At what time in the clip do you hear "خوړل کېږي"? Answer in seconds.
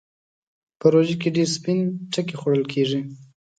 2.39-2.99